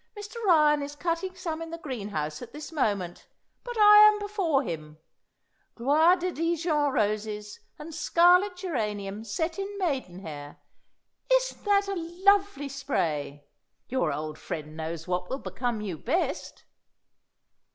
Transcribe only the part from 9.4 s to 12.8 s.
in maidenhair! Isn't that a lovely